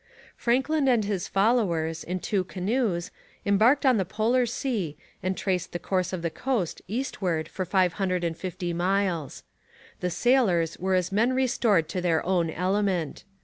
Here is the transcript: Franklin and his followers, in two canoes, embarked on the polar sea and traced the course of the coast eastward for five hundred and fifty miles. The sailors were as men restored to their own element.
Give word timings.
Franklin 0.35 0.87
and 0.87 1.05
his 1.05 1.27
followers, 1.27 2.03
in 2.03 2.19
two 2.19 2.43
canoes, 2.43 3.11
embarked 3.45 3.85
on 3.85 3.97
the 3.97 4.03
polar 4.03 4.47
sea 4.47 4.97
and 5.21 5.37
traced 5.37 5.73
the 5.73 5.77
course 5.77 6.11
of 6.11 6.23
the 6.23 6.31
coast 6.31 6.81
eastward 6.87 7.47
for 7.47 7.65
five 7.65 7.93
hundred 8.01 8.23
and 8.23 8.35
fifty 8.35 8.73
miles. 8.73 9.43
The 9.99 10.09
sailors 10.09 10.75
were 10.79 10.95
as 10.95 11.11
men 11.11 11.33
restored 11.33 11.87
to 11.89 12.01
their 12.01 12.25
own 12.25 12.49
element. 12.49 13.25